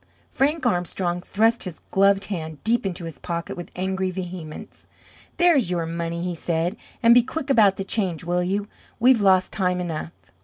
Frank 0.31 0.65
Armstrong 0.65 1.21
thrust 1.21 1.61
his 1.65 1.77
gloved 1.91 2.25
hand 2.25 2.63
deep 2.63 2.87
into 2.87 3.05
his 3.05 3.19
pocket 3.19 3.55
with 3.55 3.69
angry 3.75 4.09
vehemence. 4.09 4.87
"There's 5.37 5.69
your 5.69 5.85
money," 5.85 6.23
he 6.23 6.33
said, 6.33 6.75
"and 7.03 7.13
be 7.13 7.21
quick 7.21 7.51
about 7.51 7.75
the 7.75 7.83
change, 7.83 8.23
will 8.23 8.41
you? 8.43 8.67
We've 8.99 9.21
lost 9.21 9.51
time 9.53 9.79
enough!" 9.79 10.11